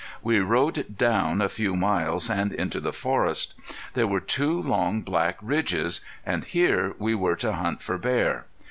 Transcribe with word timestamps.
We 0.23 0.39
rode 0.39 0.97
down 0.97 1.41
a 1.41 1.47
few 1.47 1.75
miles, 1.75 2.27
and 2.27 2.53
into 2.53 2.79
the 2.79 2.91
forest. 2.91 3.53
There 3.93 4.07
were 4.07 4.19
two 4.19 4.59
long, 4.59 5.03
black 5.03 5.37
ridges, 5.43 6.01
and 6.25 6.43
here 6.43 6.95
we 6.97 7.13
were 7.13 7.35
to 7.35 7.53
hunt 7.53 7.83
for 7.83 7.99
bear. 7.99 8.47